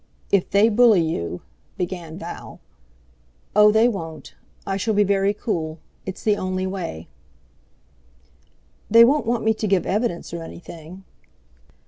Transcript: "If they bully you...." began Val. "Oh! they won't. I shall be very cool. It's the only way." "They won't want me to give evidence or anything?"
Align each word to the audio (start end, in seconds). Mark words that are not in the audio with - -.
"If 0.31 0.49
they 0.49 0.67
bully 0.69 1.03
you...." 1.07 1.41
began 1.77 2.17
Val. 2.17 2.59
"Oh! 3.55 3.71
they 3.71 3.87
won't. 3.87 4.33
I 4.65 4.75
shall 4.75 4.95
be 4.95 5.03
very 5.03 5.31
cool. 5.31 5.77
It's 6.07 6.23
the 6.23 6.37
only 6.37 6.65
way." 6.65 7.07
"They 8.89 9.05
won't 9.05 9.27
want 9.27 9.43
me 9.43 9.53
to 9.53 9.67
give 9.67 9.85
evidence 9.85 10.33
or 10.33 10.41
anything?" 10.41 11.03